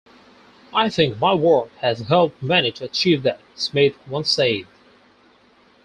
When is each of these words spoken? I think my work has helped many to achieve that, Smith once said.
I 0.73 0.89
think 0.89 1.19
my 1.19 1.35
work 1.35 1.69
has 1.81 1.99
helped 1.99 2.41
many 2.41 2.71
to 2.71 2.85
achieve 2.85 3.21
that, 3.21 3.39
Smith 3.53 3.93
once 4.07 4.31
said. 4.31 4.65